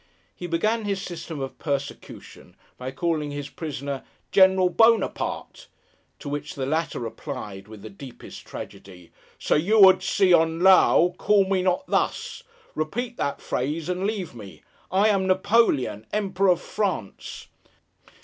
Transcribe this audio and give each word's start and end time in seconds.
He 0.35 0.47
began 0.47 0.85
his 0.85 0.99
system 0.99 1.39
of 1.41 1.59
persecution, 1.59 2.55
by 2.75 2.89
calling 2.89 3.29
his 3.29 3.49
prisoner 3.51 4.03
'General 4.31 4.67
Buonaparte;' 4.69 5.67
to 6.17 6.27
which 6.27 6.55
the 6.55 6.65
latter 6.65 6.97
replied, 6.99 7.67
with 7.67 7.83
the 7.83 7.89
deepest 7.91 8.43
tragedy, 8.43 9.11
'Sir 9.37 9.57
Yew 9.57 9.87
ud 9.87 10.01
se 10.01 10.33
on 10.33 10.61
Low, 10.61 11.13
call 11.19 11.47
me 11.47 11.61
not 11.61 11.85
thus. 11.87 12.41
Repeat 12.73 13.17
that 13.17 13.41
phrase 13.41 13.89
and 13.89 14.07
leave 14.07 14.33
me! 14.33 14.63
I 14.91 15.09
am 15.09 15.27
Napoleon, 15.27 16.07
Emperor 16.11 16.49
of 16.53 16.61
France! 16.61 17.49